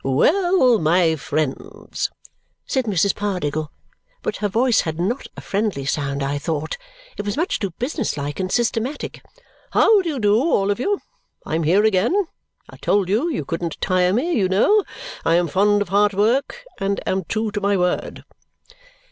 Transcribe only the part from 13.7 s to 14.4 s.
tire me,